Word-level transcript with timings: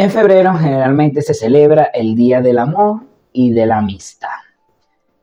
En 0.00 0.12
febrero 0.12 0.54
generalmente 0.54 1.22
se 1.22 1.34
celebra 1.34 1.90
el 1.92 2.14
Día 2.14 2.40
del 2.40 2.60
Amor 2.60 3.00
y 3.32 3.50
de 3.50 3.66
la 3.66 3.78
Amistad. 3.78 4.28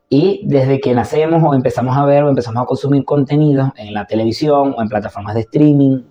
Y 0.10 0.42
desde 0.44 0.82
que 0.82 0.94
nacemos 0.94 1.42
o 1.46 1.54
empezamos 1.54 1.96
a 1.96 2.04
ver 2.04 2.24
o 2.24 2.30
empezamos 2.30 2.62
a 2.62 2.66
consumir 2.66 3.06
contenido 3.06 3.74
en 3.78 3.94
la 3.94 4.06
televisión 4.06 4.76
o 4.78 4.82
en 4.82 4.90
plataformas 4.90 5.34
de 5.34 5.40
streaming, 5.40 6.02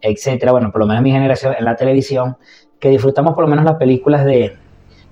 etcétera, 0.00 0.52
bueno, 0.52 0.70
por 0.70 0.82
lo 0.82 0.86
menos 0.86 1.02
mi 1.02 1.10
generación 1.10 1.56
en 1.58 1.64
la 1.64 1.74
televisión, 1.74 2.36
que 2.78 2.88
disfrutamos 2.88 3.34
por 3.34 3.42
lo 3.42 3.50
menos 3.50 3.64
las 3.64 3.78
películas 3.78 4.24
de, 4.24 4.58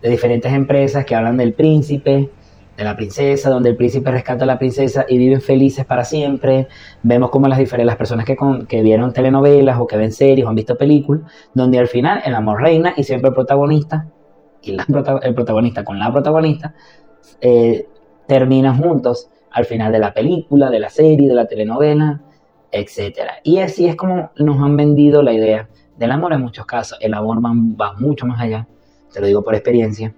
de 0.00 0.08
diferentes 0.08 0.52
empresas 0.52 1.04
que 1.04 1.16
hablan 1.16 1.36
del 1.36 1.54
príncipe, 1.54 2.30
de 2.76 2.84
la 2.84 2.96
princesa, 2.96 3.50
donde 3.50 3.70
el 3.70 3.76
príncipe 3.76 4.10
rescata 4.10 4.44
a 4.44 4.46
la 4.46 4.58
princesa 4.58 5.04
y 5.08 5.18
viven 5.18 5.40
felices 5.40 5.84
para 5.84 6.04
siempre. 6.04 6.68
Vemos 7.02 7.30
como 7.30 7.48
las, 7.48 7.58
las 7.72 7.96
personas 7.96 8.24
que, 8.24 8.36
que 8.68 8.82
vieron 8.82 9.12
telenovelas 9.12 9.78
o 9.78 9.86
que 9.86 9.96
ven 9.96 10.12
series 10.12 10.46
o 10.46 10.48
han 10.48 10.54
visto 10.54 10.76
películas, 10.76 11.30
donde 11.54 11.78
al 11.78 11.88
final 11.88 12.22
el 12.24 12.34
amor 12.34 12.62
reina 12.62 12.94
y 12.96 13.04
siempre 13.04 13.28
el 13.28 13.34
protagonista 13.34 14.06
y 14.62 14.76
el 15.22 15.34
protagonista 15.34 15.84
con 15.84 15.98
la 15.98 16.12
protagonista 16.12 16.74
eh, 17.40 17.88
terminan 18.26 18.80
juntos 18.80 19.28
al 19.50 19.64
final 19.64 19.92
de 19.92 19.98
la 19.98 20.14
película, 20.14 20.70
de 20.70 20.80
la 20.80 20.88
serie, 20.88 21.28
de 21.28 21.34
la 21.34 21.46
telenovela, 21.46 22.22
etc. 22.70 23.18
Y 23.42 23.58
así 23.58 23.86
es 23.86 23.96
como 23.96 24.30
nos 24.36 24.62
han 24.62 24.76
vendido 24.76 25.22
la 25.22 25.32
idea 25.32 25.68
del 25.96 26.10
amor 26.10 26.32
en 26.32 26.40
muchos 26.40 26.64
casos. 26.64 26.96
El 27.00 27.12
amor 27.12 27.38
va 27.44 27.92
mucho 27.94 28.24
más 28.26 28.40
allá, 28.40 28.66
te 29.12 29.20
lo 29.20 29.26
digo 29.26 29.42
por 29.42 29.54
experiencia, 29.54 30.14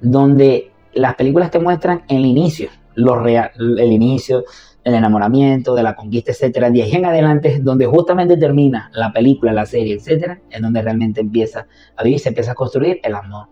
donde 0.00 0.70
las 0.94 1.14
películas 1.14 1.50
te 1.50 1.58
muestran 1.58 2.02
el 2.08 2.24
inicio, 2.24 2.68
lo 2.94 3.16
real, 3.16 3.50
el 3.58 3.92
inicio, 3.92 4.44
el 4.82 4.94
enamoramiento, 4.94 5.74
de 5.74 5.82
la 5.82 5.94
conquista, 5.96 6.32
etcétera. 6.32 6.70
De 6.70 6.82
ahí 6.82 6.92
en 6.92 7.06
adelante, 7.06 7.58
donde 7.60 7.86
justamente 7.86 8.36
termina 8.36 8.90
la 8.94 9.12
película, 9.12 9.52
la 9.52 9.66
serie, 9.66 9.94
etcétera, 9.94 10.40
es 10.50 10.60
donde 10.60 10.82
realmente 10.82 11.20
empieza 11.20 11.66
a 11.96 12.02
vivir, 12.02 12.20
se 12.20 12.28
empieza 12.28 12.52
a 12.52 12.54
construir 12.54 13.00
el 13.02 13.14
amor 13.14 13.48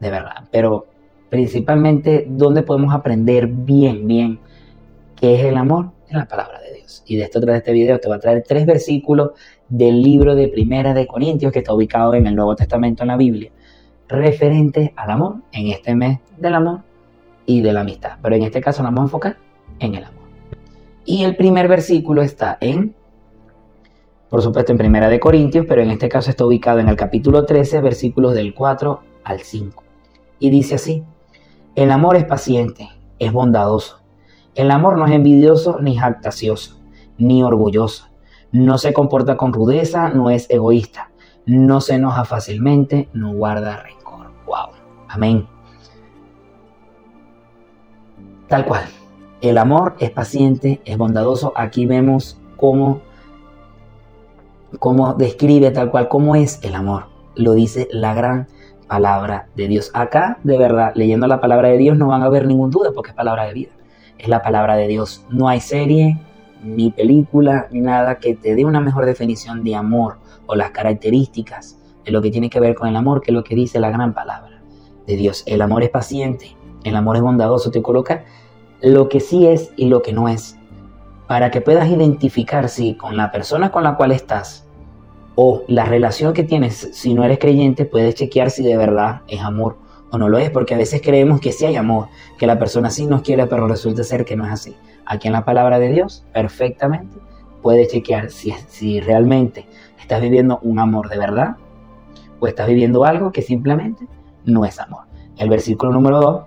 de 0.00 0.10
verdad. 0.10 0.44
Pero 0.50 0.86
principalmente, 1.30 2.26
donde 2.28 2.62
podemos 2.62 2.94
aprender 2.94 3.46
bien, 3.46 4.06
bien 4.06 4.38
qué 5.16 5.36
es 5.36 5.44
el 5.44 5.56
amor, 5.56 5.92
en 6.08 6.18
la 6.18 6.28
palabra 6.28 6.60
de 6.60 6.74
Dios. 6.74 7.02
Y 7.06 7.16
de 7.16 7.24
esto 7.24 7.40
tras 7.40 7.56
este 7.56 7.72
video 7.72 7.98
te 7.98 8.06
voy 8.06 8.16
a 8.16 8.20
traer 8.20 8.44
tres 8.46 8.64
versículos 8.64 9.30
del 9.68 10.00
libro 10.02 10.36
de 10.36 10.48
Primera 10.48 10.94
de 10.94 11.06
Corintios, 11.06 11.52
que 11.52 11.60
está 11.60 11.74
ubicado 11.74 12.14
en 12.14 12.26
el 12.26 12.36
Nuevo 12.36 12.54
Testamento 12.54 13.02
en 13.02 13.08
la 13.08 13.16
Biblia 13.16 13.50
referente 14.08 14.92
al 14.96 15.10
amor, 15.10 15.36
en 15.52 15.68
este 15.68 15.94
mes 15.94 16.20
del 16.36 16.54
amor 16.54 16.80
y 17.44 17.60
de 17.60 17.72
la 17.72 17.80
amistad. 17.80 18.18
Pero 18.22 18.36
en 18.36 18.42
este 18.42 18.60
caso 18.60 18.82
nos 18.82 18.90
vamos 18.90 19.00
a 19.00 19.04
enfocar 19.04 19.36
en 19.78 19.94
el 19.94 20.04
amor. 20.04 20.22
Y 21.04 21.24
el 21.24 21.36
primer 21.36 21.68
versículo 21.68 22.22
está 22.22 22.58
en, 22.60 22.94
por 24.28 24.42
supuesto, 24.42 24.72
en 24.72 24.78
Primera 24.78 25.08
de 25.08 25.20
Corintios, 25.20 25.66
pero 25.68 25.82
en 25.82 25.90
este 25.90 26.08
caso 26.08 26.30
está 26.30 26.44
ubicado 26.44 26.80
en 26.80 26.88
el 26.88 26.96
capítulo 26.96 27.44
13, 27.44 27.80
versículos 27.80 28.34
del 28.34 28.54
4 28.54 29.00
al 29.24 29.40
5. 29.40 29.84
Y 30.38 30.50
dice 30.50 30.74
así, 30.74 31.04
el 31.74 31.90
amor 31.90 32.16
es 32.16 32.24
paciente, 32.24 32.88
es 33.18 33.32
bondadoso. 33.32 34.00
El 34.54 34.70
amor 34.70 34.98
no 34.98 35.06
es 35.06 35.12
envidioso 35.12 35.78
ni 35.80 35.96
jactacioso, 35.96 36.80
ni 37.18 37.42
orgulloso. 37.42 38.08
No 38.50 38.78
se 38.78 38.92
comporta 38.92 39.36
con 39.36 39.52
rudeza, 39.52 40.08
no 40.08 40.30
es 40.30 40.50
egoísta 40.50 41.10
no 41.46 41.80
se 41.80 41.94
enoja 41.94 42.24
fácilmente, 42.24 43.08
no 43.12 43.32
guarda 43.32 43.76
rencor. 43.76 43.95
Amén. 45.08 45.46
Tal 48.48 48.64
cual. 48.64 48.84
El 49.40 49.58
amor 49.58 49.96
es 49.98 50.10
paciente, 50.10 50.80
es 50.84 50.96
bondadoso. 50.96 51.52
Aquí 51.56 51.84
vemos 51.86 52.40
cómo, 52.56 53.00
cómo 54.78 55.14
describe 55.14 55.70
tal 55.70 55.90
cual 55.90 56.08
cómo 56.08 56.36
es 56.36 56.62
el 56.62 56.74
amor. 56.74 57.06
Lo 57.34 57.52
dice 57.52 57.88
la 57.90 58.14
gran 58.14 58.46
palabra 58.88 59.48
de 59.56 59.68
Dios. 59.68 59.90
Acá, 59.94 60.38
de 60.42 60.56
verdad, 60.58 60.92
leyendo 60.94 61.26
la 61.26 61.40
palabra 61.40 61.68
de 61.68 61.76
Dios 61.76 61.98
no 61.98 62.08
van 62.08 62.22
a 62.22 62.26
haber 62.26 62.46
ningún 62.46 62.70
duda 62.70 62.92
porque 62.94 63.10
es 63.10 63.16
palabra 63.16 63.44
de 63.44 63.52
vida. 63.52 63.70
Es 64.18 64.28
la 64.28 64.42
palabra 64.42 64.76
de 64.76 64.88
Dios. 64.88 65.24
No 65.28 65.48
hay 65.48 65.60
serie, 65.60 66.18
ni 66.62 66.90
película, 66.90 67.68
ni 67.70 67.80
nada 67.80 68.18
que 68.18 68.34
te 68.34 68.54
dé 68.54 68.64
una 68.64 68.80
mejor 68.80 69.04
definición 69.04 69.62
de 69.64 69.74
amor 69.74 70.16
o 70.46 70.54
las 70.54 70.70
características 70.70 71.78
de 72.04 72.12
lo 72.12 72.22
que 72.22 72.30
tiene 72.30 72.48
que 72.48 72.60
ver 72.60 72.74
con 72.74 72.88
el 72.88 72.96
amor, 72.96 73.20
que 73.20 73.32
lo 73.32 73.44
que 73.44 73.54
dice 73.54 73.80
la 73.80 73.90
gran 73.90 74.14
palabra 74.14 74.55
de 75.06 75.16
Dios. 75.16 75.42
El 75.46 75.62
amor 75.62 75.82
es 75.82 75.90
paciente, 75.90 76.56
el 76.84 76.96
amor 76.96 77.16
es 77.16 77.22
bondadoso, 77.22 77.70
te 77.70 77.82
coloca 77.82 78.24
lo 78.80 79.08
que 79.08 79.20
sí 79.20 79.46
es 79.46 79.72
y 79.76 79.86
lo 79.88 80.02
que 80.02 80.12
no 80.12 80.28
es, 80.28 80.56
para 81.26 81.50
que 81.50 81.60
puedas 81.60 81.88
identificar 81.88 82.68
si 82.68 82.94
con 82.94 83.16
la 83.16 83.30
persona 83.32 83.70
con 83.70 83.84
la 83.84 83.96
cual 83.96 84.12
estás 84.12 84.66
o 85.34 85.64
la 85.68 85.84
relación 85.84 86.32
que 86.32 86.44
tienes, 86.44 86.90
si 86.92 87.14
no 87.14 87.24
eres 87.24 87.38
creyente, 87.38 87.84
puedes 87.84 88.14
chequear 88.14 88.50
si 88.50 88.62
de 88.62 88.76
verdad 88.76 89.22
es 89.28 89.40
amor 89.40 89.78
o 90.10 90.18
no 90.18 90.28
lo 90.28 90.38
es, 90.38 90.50
porque 90.50 90.74
a 90.74 90.78
veces 90.78 91.02
creemos 91.02 91.40
que 91.40 91.52
sí 91.52 91.66
hay 91.66 91.76
amor, 91.76 92.08
que 92.38 92.46
la 92.46 92.58
persona 92.58 92.90
sí 92.90 93.06
nos 93.06 93.22
quiere, 93.22 93.46
pero 93.46 93.66
resulta 93.66 94.04
ser 94.04 94.24
que 94.24 94.36
no 94.36 94.46
es 94.46 94.52
así. 94.52 94.76
Aquí 95.04 95.26
en 95.26 95.32
la 95.32 95.44
palabra 95.44 95.78
de 95.78 95.92
Dios, 95.92 96.24
perfectamente, 96.32 97.18
puedes 97.60 97.88
chequear 97.88 98.30
si, 98.30 98.52
si 98.68 99.00
realmente 99.00 99.66
¿Estás 100.06 100.20
viviendo 100.20 100.60
un 100.62 100.78
amor 100.78 101.08
de 101.08 101.18
verdad? 101.18 101.56
¿O 102.38 102.46
estás 102.46 102.68
viviendo 102.68 103.04
algo 103.04 103.32
que 103.32 103.42
simplemente 103.42 104.06
no 104.46 104.64
es 104.64 104.80
amor? 104.80 105.02
El 105.36 105.50
versículo 105.50 105.92
número 105.92 106.20
2, 106.20 106.44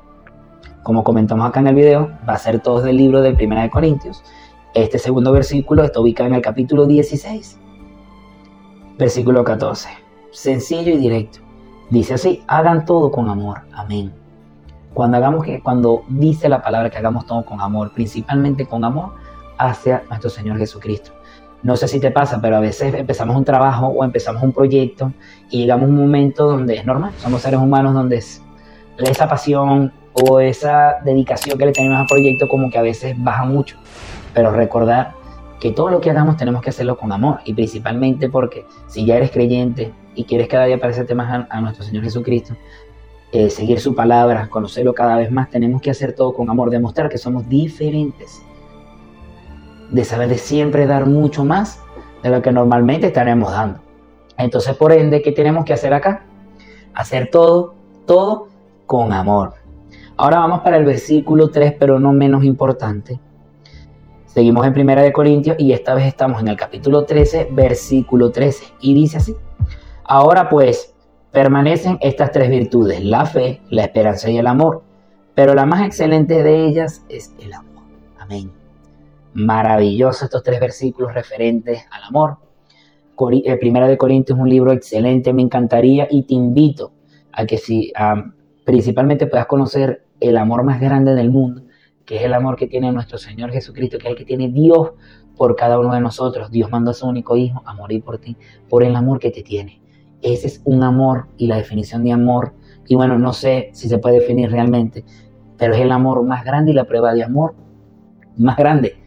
como 0.83 1.03
comentamos 1.03 1.47
acá 1.47 1.59
en 1.59 1.67
el 1.67 1.75
video, 1.75 2.09
va 2.27 2.33
a 2.33 2.37
ser 2.39 2.59
todo 2.61 2.81
del 2.81 2.97
libro 2.97 3.21
de 3.21 3.33
Primera 3.33 3.61
de 3.61 3.69
Corintios. 3.69 4.23
Este 4.73 4.97
segundo 4.97 5.31
versículo 5.31 5.83
está 5.83 5.99
ubicado 5.99 6.29
en 6.29 6.35
el 6.35 6.41
capítulo 6.41 6.87
16, 6.87 7.59
versículo 8.97 9.43
14. 9.43 9.89
Sencillo 10.31 10.93
y 10.93 10.97
directo. 10.97 11.39
Dice 11.89 12.15
así, 12.15 12.43
hagan 12.47 12.85
todo 12.85 13.11
con 13.11 13.29
amor. 13.29 13.61
Amén. 13.73 14.13
Cuando 14.93 15.17
hagamos 15.17 15.43
que, 15.43 15.61
cuando 15.61 16.03
dice 16.07 16.49
la 16.49 16.61
palabra 16.61 16.89
que 16.89 16.97
hagamos 16.97 17.25
todo 17.25 17.45
con 17.45 17.61
amor, 17.61 17.93
principalmente 17.93 18.65
con 18.65 18.83
amor 18.83 19.13
hacia 19.57 20.03
nuestro 20.09 20.29
Señor 20.29 20.57
Jesucristo. 20.57 21.11
No 21.61 21.75
sé 21.75 21.87
si 21.89 21.99
te 21.99 22.09
pasa, 22.09 22.39
pero 22.41 22.55
a 22.55 22.59
veces 22.61 22.93
empezamos 22.93 23.35
un 23.35 23.43
trabajo 23.43 23.87
o 23.87 24.03
empezamos 24.05 24.41
un 24.43 24.53
proyecto 24.53 25.11
y 25.49 25.61
llegamos 25.61 25.87
a 25.87 25.89
un 25.89 25.95
momento 25.97 26.47
donde 26.47 26.75
es 26.75 26.85
normal, 26.85 27.11
somos 27.17 27.41
seres 27.41 27.59
humanos 27.59 27.93
donde 27.93 28.17
esa 28.17 29.27
pasión 29.27 29.91
o 30.13 30.39
esa 30.39 30.99
dedicación 31.03 31.57
que 31.57 31.65
le 31.65 31.71
tenemos 31.73 31.99
al 31.99 32.05
proyecto 32.07 32.47
como 32.47 32.69
que 32.69 32.77
a 32.77 32.81
veces 32.81 33.15
baja 33.17 33.43
mucho. 33.43 33.77
Pero 34.33 34.51
recordar 34.51 35.13
que 35.59 35.71
todo 35.71 35.89
lo 35.89 35.99
que 35.99 36.09
hagamos 36.09 36.37
tenemos 36.37 36.61
que 36.61 36.69
hacerlo 36.69 36.97
con 36.97 37.11
amor 37.11 37.39
y 37.43 37.53
principalmente 37.53 38.29
porque 38.29 38.65
si 38.87 39.05
ya 39.05 39.17
eres 39.17 39.31
creyente 39.31 39.91
y 40.15 40.23
quieres 40.23 40.47
cada 40.47 40.65
día 40.65 40.79
parecerte 40.79 41.13
más 41.13 41.45
a, 41.49 41.61
nuestro 41.61 41.83
Señor 41.83 42.03
Jesucristo, 42.03 42.55
eh, 43.33 43.49
seguir 43.49 43.81
su 43.81 43.93
palabra, 43.93 44.47
conocerlo 44.49 44.93
cada 44.93 45.17
vez 45.17 45.29
más, 45.29 45.49
tenemos 45.49 45.81
que 45.81 45.91
hacer 45.91 46.13
todo 46.13 46.33
con 46.33 46.49
amor, 46.49 46.69
demostrar 46.69 47.09
que 47.09 47.17
somos 47.17 47.47
diferentes 47.49 48.41
de 49.91 50.03
saber 50.05 50.29
de 50.29 50.37
siempre 50.37 50.85
dar 50.85 51.05
mucho 51.05 51.45
más 51.45 51.81
de 52.23 52.29
lo 52.29 52.41
que 52.41 52.51
normalmente 52.51 53.07
estaremos 53.07 53.51
dando. 53.51 53.79
Entonces, 54.37 54.75
por 54.75 54.91
ende, 54.91 55.21
¿qué 55.21 55.31
tenemos 55.31 55.65
que 55.65 55.73
hacer 55.73 55.93
acá? 55.93 56.25
Hacer 56.93 57.29
todo, 57.31 57.73
todo 58.05 58.47
con 58.85 59.11
amor. 59.13 59.53
Ahora 60.17 60.39
vamos 60.39 60.61
para 60.61 60.77
el 60.77 60.85
versículo 60.85 61.49
3, 61.49 61.75
pero 61.79 61.99
no 61.99 62.11
menos 62.11 62.43
importante. 62.43 63.19
Seguimos 64.25 64.65
en 64.65 64.73
Primera 64.73 65.01
de 65.01 65.11
Corintios 65.11 65.55
y 65.59 65.73
esta 65.73 65.93
vez 65.93 66.05
estamos 66.05 66.41
en 66.41 66.49
el 66.49 66.57
capítulo 66.57 67.03
13, 67.03 67.49
versículo 67.51 68.31
13. 68.31 68.65
Y 68.81 68.93
dice 68.93 69.17
así, 69.17 69.35
ahora 70.03 70.49
pues 70.49 70.93
permanecen 71.31 71.97
estas 72.01 72.31
tres 72.31 72.49
virtudes, 72.49 73.03
la 73.03 73.25
fe, 73.25 73.61
la 73.69 73.83
esperanza 73.83 74.29
y 74.29 74.37
el 74.37 74.47
amor. 74.47 74.83
Pero 75.35 75.53
la 75.53 75.65
más 75.65 75.85
excelente 75.85 76.43
de 76.43 76.65
ellas 76.65 77.03
es 77.09 77.33
el 77.39 77.53
amor. 77.53 77.83
Amén 78.19 78.58
maravilloso 79.39 80.25
estos 80.25 80.43
tres 80.43 80.59
versículos 80.59 81.13
referentes 81.13 81.85
al 81.91 82.03
amor. 82.03 82.37
Eh, 83.31 83.57
Primera 83.57 83.87
de 83.87 83.97
Corintios 83.97 84.37
es 84.37 84.41
un 84.41 84.49
libro 84.49 84.71
excelente, 84.71 85.33
me 85.33 85.41
encantaría 85.41 86.07
y 86.09 86.23
te 86.23 86.33
invito 86.33 86.93
a 87.33 87.45
que 87.45 87.57
si 87.57 87.91
principalmente 88.65 89.27
puedas 89.27 89.45
conocer 89.45 90.05
el 90.19 90.37
amor 90.37 90.63
más 90.63 90.79
grande 90.79 91.15
del 91.15 91.29
mundo, 91.29 91.63
que 92.05 92.17
es 92.17 92.23
el 92.23 92.33
amor 92.33 92.55
que 92.55 92.67
tiene 92.67 92.91
nuestro 92.91 93.17
Señor 93.17 93.51
Jesucristo, 93.51 93.97
que 93.97 94.07
es 94.07 94.11
el 94.11 94.17
que 94.17 94.25
tiene 94.25 94.49
Dios 94.49 94.91
por 95.35 95.55
cada 95.55 95.79
uno 95.79 95.93
de 95.93 96.01
nosotros. 96.01 96.49
Dios 96.51 96.69
mandó 96.71 96.91
a 96.91 96.93
su 96.93 97.07
único 97.07 97.35
Hijo 97.35 97.61
a 97.65 97.73
morir 97.73 98.03
por 98.03 98.19
ti, 98.19 98.35
por 98.69 98.83
el 98.83 98.95
amor 98.95 99.19
que 99.19 99.31
te 99.31 99.43
tiene. 99.43 99.81
Ese 100.21 100.47
es 100.47 100.61
un 100.65 100.83
amor 100.83 101.27
y 101.37 101.47
la 101.47 101.57
definición 101.57 102.03
de 102.03 102.11
amor, 102.11 102.53
y 102.87 102.95
bueno, 102.95 103.17
no 103.17 103.31
sé 103.33 103.69
si 103.73 103.87
se 103.87 103.99
puede 103.99 104.19
definir 104.19 104.49
realmente, 104.49 105.05
pero 105.57 105.73
es 105.73 105.81
el 105.81 105.91
amor 105.91 106.23
más 106.23 106.43
grande 106.43 106.71
y 106.71 106.73
la 106.73 106.85
prueba 106.85 107.13
de 107.13 107.23
amor 107.23 107.53
más 108.37 108.57
grande 108.57 108.98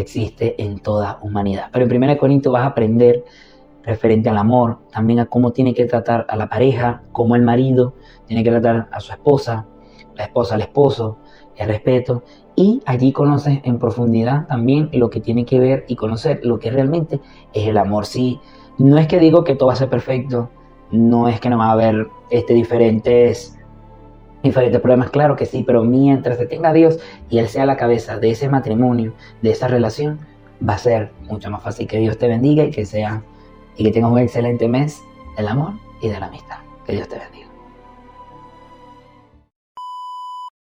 existe 0.00 0.60
en 0.62 0.78
toda 0.78 1.18
humanidad. 1.22 1.68
Pero 1.72 1.84
en 1.84 2.02
1 2.02 2.18
Corintios 2.18 2.52
vas 2.52 2.62
a 2.62 2.66
aprender 2.68 3.24
referente 3.82 4.28
al 4.28 4.36
amor, 4.36 4.78
también 4.92 5.18
a 5.18 5.26
cómo 5.26 5.52
tiene 5.52 5.74
que 5.74 5.86
tratar 5.86 6.26
a 6.28 6.36
la 6.36 6.48
pareja, 6.48 7.02
cómo 7.12 7.36
el 7.36 7.42
marido 7.42 7.94
tiene 8.26 8.44
que 8.44 8.50
tratar 8.50 8.88
a 8.92 9.00
su 9.00 9.12
esposa, 9.12 9.66
la 10.14 10.24
esposa 10.24 10.56
al 10.56 10.60
esposo, 10.60 11.18
el 11.56 11.68
respeto. 11.68 12.22
Y 12.54 12.82
allí 12.86 13.12
conoces 13.12 13.60
en 13.62 13.78
profundidad 13.78 14.46
también 14.46 14.90
lo 14.92 15.10
que 15.10 15.20
tiene 15.20 15.44
que 15.44 15.58
ver 15.58 15.84
y 15.88 15.96
conocer 15.96 16.40
lo 16.42 16.58
que 16.58 16.70
realmente 16.70 17.20
es 17.52 17.68
el 17.68 17.78
amor. 17.78 18.04
Sí, 18.04 18.40
no 18.78 18.98
es 18.98 19.06
que 19.06 19.18
digo 19.18 19.44
que 19.44 19.54
todo 19.54 19.68
va 19.68 19.72
a 19.72 19.76
ser 19.76 19.88
perfecto, 19.88 20.50
no 20.90 21.28
es 21.28 21.40
que 21.40 21.50
no 21.50 21.58
va 21.58 21.66
a 21.66 21.72
haber 21.72 22.08
este, 22.30 22.54
diferentes, 22.54 23.57
diferentes 24.42 24.80
problemas, 24.80 25.10
claro 25.10 25.36
que 25.36 25.46
sí, 25.46 25.64
pero 25.66 25.84
mientras 25.84 26.38
se 26.38 26.46
tenga 26.46 26.70
a 26.70 26.72
Dios 26.72 26.98
y 27.28 27.38
Él 27.38 27.48
sea 27.48 27.66
la 27.66 27.76
cabeza 27.76 28.18
de 28.18 28.30
ese 28.30 28.48
matrimonio, 28.48 29.12
de 29.42 29.50
esa 29.50 29.68
relación, 29.68 30.18
va 30.66 30.74
a 30.74 30.78
ser 30.78 31.10
mucho 31.22 31.50
más 31.50 31.62
fácil. 31.62 31.86
Que 31.86 31.98
Dios 31.98 32.18
te 32.18 32.28
bendiga 32.28 32.64
y 32.64 32.70
que 32.70 32.86
sea 32.86 33.22
y 33.76 33.84
que 33.84 33.92
tengas 33.92 34.10
un 34.10 34.18
excelente 34.18 34.68
mes 34.68 35.00
del 35.36 35.48
amor 35.48 35.74
y 36.02 36.08
de 36.08 36.18
la 36.18 36.26
amistad. 36.26 36.58
Que 36.84 36.92
Dios 36.92 37.08
te 37.08 37.18
bendiga. 37.18 37.47